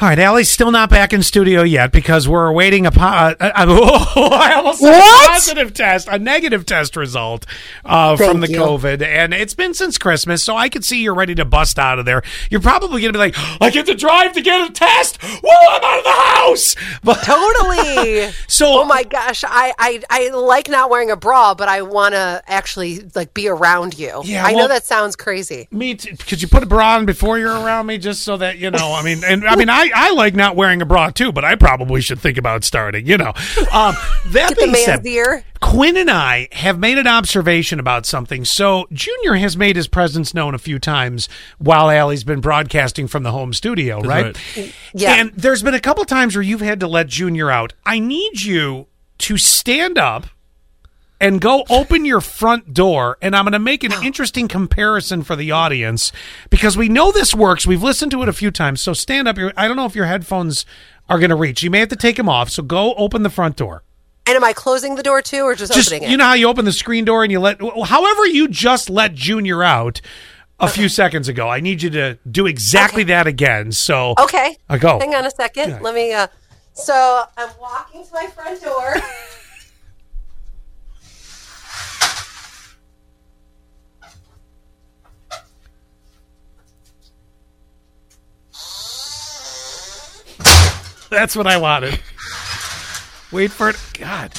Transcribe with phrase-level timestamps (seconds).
[0.00, 2.92] All right, Allie's still not back in studio yet because we're awaiting a.
[2.92, 5.26] Po- uh, uh, oh, I almost said What?
[5.28, 7.46] a positive test, a negative test result
[7.84, 8.58] uh, from Thank the you.
[8.60, 11.98] COVID, and it's been since Christmas, so I could see you're ready to bust out
[11.98, 12.22] of there.
[12.48, 15.20] You're probably going to be like, "I get to drive to get a test.
[15.20, 18.30] Whoa, I'm out of the house!" But Totally.
[18.46, 22.14] so, oh my gosh, I, I I like not wearing a bra, but I want
[22.14, 24.20] to actually like be around you.
[24.24, 25.66] Yeah, I well- know that sounds crazy.
[25.72, 26.16] Me, too.
[26.16, 28.92] could you put a bra on before you're around me, just so that you know?
[28.92, 31.54] I mean, and I mean, I, I like not wearing a bra too, but I
[31.54, 33.06] probably should think about starting.
[33.06, 33.28] You know,
[33.72, 33.94] um,
[34.26, 35.44] that Get the being said, ear.
[35.60, 38.44] Quinn and I have made an observation about something.
[38.44, 41.28] So Junior has made his presence known a few times
[41.58, 44.36] while Allie's been broadcasting from the home studio, right?
[44.94, 45.14] Yeah.
[45.14, 47.74] And there's been a couple times where you've had to let Junior out.
[47.84, 48.86] I need you
[49.18, 50.26] to stand up
[51.20, 55.36] and go open your front door and I'm going to make an interesting comparison for
[55.36, 56.12] the audience
[56.50, 57.66] because we know this works.
[57.66, 58.80] We've listened to it a few times.
[58.80, 59.36] So stand up.
[59.56, 60.64] I don't know if your headphones
[61.08, 61.62] are going to reach.
[61.62, 62.50] You may have to take them off.
[62.50, 63.82] So go open the front door.
[64.26, 66.10] And am I closing the door too, or just, Just opening it?
[66.10, 69.14] you know how you open the screen door and you let however you just let
[69.14, 70.02] Junior out
[70.60, 71.48] a few seconds ago.
[71.48, 73.72] I need you to do exactly that again.
[73.72, 74.56] So okay.
[74.68, 74.98] I go.
[74.98, 75.80] Hang on a second.
[75.80, 76.12] Let me.
[76.12, 76.26] uh
[76.74, 78.96] So I'm walking to my front door.
[91.10, 92.00] That's what I wanted.
[93.30, 93.76] Wait for it.
[93.98, 94.32] God.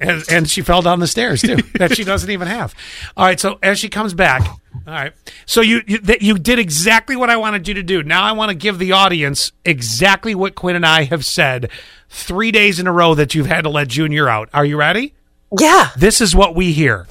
[0.00, 1.56] And, and she fell down the stairs too.
[1.74, 2.74] that she doesn't even have.
[3.16, 3.38] All right.
[3.38, 4.42] So as she comes back,
[4.86, 5.12] all right.
[5.46, 8.02] So you you, that you did exactly what I wanted you to do.
[8.02, 11.70] Now I want to give the audience exactly what Quinn and I have said
[12.08, 14.48] three days in a row that you've had to let Junior out.
[14.52, 15.14] Are you ready?
[15.58, 15.90] Yeah.
[15.96, 17.06] This is what we hear.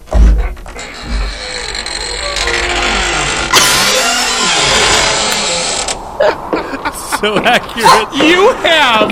[7.24, 8.12] So accurate.
[8.22, 9.08] You have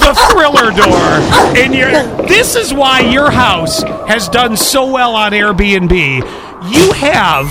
[0.00, 1.90] the thriller door in your
[2.26, 5.90] this is why your house has done so well on Airbnb.
[5.90, 7.46] You have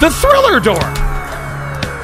[0.00, 0.82] the thriller door.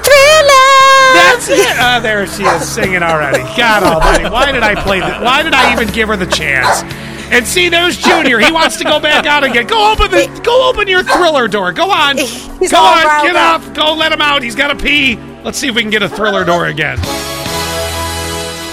[0.07, 0.71] Thriller.
[1.19, 1.77] That's it.
[1.81, 3.43] Uh, there she is singing already.
[3.57, 4.31] God almighty.
[4.31, 5.21] Why did I play that?
[5.21, 6.85] Why did I even give her the chance?
[7.33, 8.39] And see, there's Junior.
[8.39, 9.67] He wants to go back out again.
[9.67, 11.73] Go open the go open your thriller door.
[11.73, 12.19] Go on.
[12.19, 13.63] He's go on, get up.
[13.63, 13.75] up.
[13.75, 14.45] Go let him out.
[14.45, 15.19] He's gotta pee.
[15.43, 16.99] Let's see if we can get a thriller door again.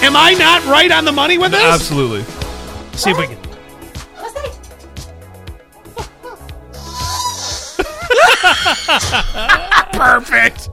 [0.00, 1.62] Am I not right on the money with this?
[1.62, 2.22] Absolutely.
[2.92, 3.38] See if we can.
[9.92, 10.68] Perfect.